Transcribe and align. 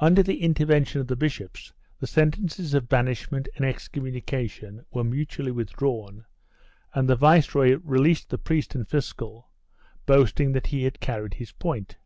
Under 0.00 0.24
the 0.24 0.42
intervention 0.42 1.00
of 1.00 1.06
the 1.06 1.14
bishops 1.14 1.72
the 2.00 2.08
sentences 2.08 2.74
of 2.74 2.88
banish 2.88 3.30
ment 3.30 3.48
and 3.54 3.64
excommunication 3.64 4.84
were 4.90 5.04
mutually 5.04 5.52
withdrawn, 5.52 6.24
and 6.94 7.08
the 7.08 7.14
viceroy 7.14 7.76
released 7.84 8.30
the 8.30 8.38
priest 8.38 8.74
and 8.74 8.88
fiscal, 8.88 9.50
boasting 10.04 10.50
that 10.50 10.66
he 10.66 10.82
had 10.82 11.00
car 11.00 11.22
ried 11.22 11.34
his 11.34 11.52
point. 11.52 11.96